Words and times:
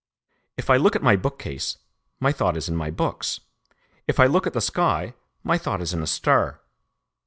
If 0.57 0.71
I 0.71 0.77
look 0.77 0.95
at 0.95 1.03
my 1.03 1.15
bookcase, 1.15 1.77
my 2.19 2.31
thought 2.31 2.57
is 2.57 2.67
in 2.67 2.75
my 2.75 2.89
books; 2.89 3.39
if 4.07 4.19
I 4.19 4.25
look 4.25 4.47
at 4.47 4.53
the 4.53 4.59
sky, 4.59 5.13
my 5.43 5.59
thought 5.59 5.79
is 5.79 5.93
in 5.93 6.01
a 6.01 6.07
star. 6.07 6.59